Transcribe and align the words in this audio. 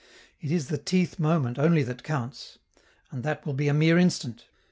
It 0.39 0.49
is 0.51 0.69
the 0.69 0.79
t 0.79 1.05
th 1.05 1.19
moment 1.19 1.59
only 1.59 1.83
that 1.83 2.01
counts 2.01 2.57
and 3.11 3.21
that 3.21 3.45
will 3.45 3.53
be 3.53 3.67
a 3.67 3.73
mere 3.75 3.99
instant. 3.99 4.45